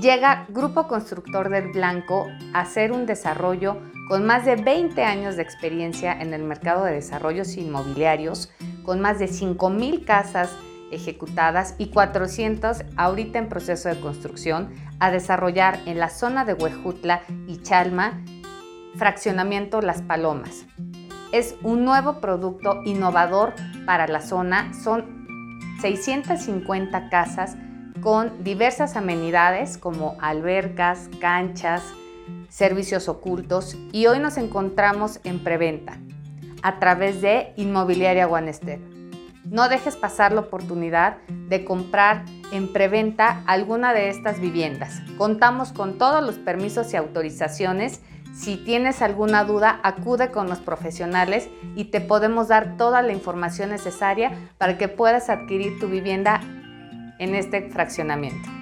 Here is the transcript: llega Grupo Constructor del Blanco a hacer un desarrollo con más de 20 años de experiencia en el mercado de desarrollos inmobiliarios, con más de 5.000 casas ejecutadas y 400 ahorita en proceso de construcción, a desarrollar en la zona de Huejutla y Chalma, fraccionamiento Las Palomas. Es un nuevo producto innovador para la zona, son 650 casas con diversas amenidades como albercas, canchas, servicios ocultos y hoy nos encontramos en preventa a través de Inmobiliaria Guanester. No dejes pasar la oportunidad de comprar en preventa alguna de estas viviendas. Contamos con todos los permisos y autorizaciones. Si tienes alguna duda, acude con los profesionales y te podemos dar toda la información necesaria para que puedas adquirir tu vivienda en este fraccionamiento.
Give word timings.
llega 0.00 0.46
Grupo 0.48 0.88
Constructor 0.88 1.50
del 1.50 1.72
Blanco 1.72 2.26
a 2.54 2.60
hacer 2.60 2.92
un 2.92 3.06
desarrollo 3.06 3.76
con 4.08 4.24
más 4.24 4.44
de 4.44 4.56
20 4.56 5.04
años 5.04 5.36
de 5.36 5.42
experiencia 5.42 6.12
en 6.12 6.32
el 6.32 6.42
mercado 6.42 6.84
de 6.84 6.92
desarrollos 6.92 7.56
inmobiliarios, 7.56 8.50
con 8.82 9.00
más 9.00 9.18
de 9.18 9.26
5.000 9.26 10.04
casas 10.04 10.50
ejecutadas 10.90 11.76
y 11.78 11.90
400 11.90 12.82
ahorita 12.96 13.38
en 13.38 13.48
proceso 13.48 13.88
de 13.88 14.00
construcción, 14.00 14.70
a 14.98 15.10
desarrollar 15.10 15.78
en 15.86 15.98
la 15.98 16.08
zona 16.08 16.44
de 16.44 16.54
Huejutla 16.54 17.22
y 17.46 17.58
Chalma, 17.58 18.24
fraccionamiento 18.96 19.80
Las 19.80 20.02
Palomas. 20.02 20.64
Es 21.30 21.54
un 21.62 21.84
nuevo 21.84 22.20
producto 22.20 22.80
innovador 22.84 23.54
para 23.86 24.08
la 24.08 24.20
zona, 24.20 24.72
son 24.74 25.26
650 25.80 27.08
casas 27.08 27.56
con 28.00 28.42
diversas 28.42 28.96
amenidades 28.96 29.76
como 29.76 30.16
albercas, 30.20 31.08
canchas, 31.20 31.82
servicios 32.48 33.08
ocultos 33.08 33.76
y 33.92 34.06
hoy 34.06 34.18
nos 34.18 34.36
encontramos 34.36 35.20
en 35.24 35.42
preventa 35.42 35.98
a 36.62 36.78
través 36.78 37.20
de 37.20 37.52
Inmobiliaria 37.56 38.26
Guanester. 38.26 38.80
No 39.44 39.68
dejes 39.68 39.96
pasar 39.96 40.32
la 40.32 40.42
oportunidad 40.42 41.16
de 41.28 41.64
comprar 41.64 42.24
en 42.52 42.72
preventa 42.72 43.42
alguna 43.46 43.92
de 43.92 44.08
estas 44.08 44.40
viviendas. 44.40 45.00
Contamos 45.16 45.72
con 45.72 45.98
todos 45.98 46.22
los 46.22 46.36
permisos 46.36 46.92
y 46.92 46.96
autorizaciones. 46.96 48.00
Si 48.34 48.56
tienes 48.56 49.02
alguna 49.02 49.44
duda, 49.44 49.80
acude 49.82 50.30
con 50.30 50.48
los 50.48 50.60
profesionales 50.60 51.48
y 51.74 51.86
te 51.86 52.00
podemos 52.00 52.48
dar 52.48 52.76
toda 52.76 53.02
la 53.02 53.12
información 53.12 53.70
necesaria 53.70 54.32
para 54.56 54.78
que 54.78 54.88
puedas 54.88 55.30
adquirir 55.30 55.80
tu 55.80 55.88
vivienda 55.88 56.40
en 57.20 57.34
este 57.36 57.62
fraccionamiento. 57.62 58.59